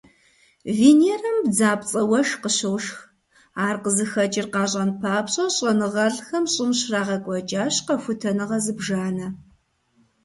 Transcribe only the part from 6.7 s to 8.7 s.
щрагъэкIуэкIащ къэхутэныгъэ